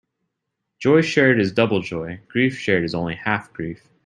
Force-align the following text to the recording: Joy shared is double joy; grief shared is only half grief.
Joy 0.79 1.03
shared 1.03 1.39
is 1.39 1.51
double 1.51 1.81
joy; 1.81 2.21
grief 2.27 2.57
shared 2.57 2.83
is 2.85 2.95
only 2.95 3.13
half 3.13 3.53
grief. 3.53 3.87